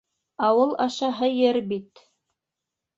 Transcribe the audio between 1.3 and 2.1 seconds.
ер бит.